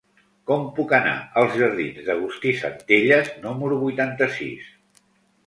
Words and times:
Com 0.51 0.63
puc 0.77 0.93
anar 0.99 1.11
als 1.41 1.57
jardins 1.63 1.99
d'Agustí 2.07 2.55
Centelles 2.63 3.31
número 3.45 3.79
vuitanta-sis? 3.85 4.75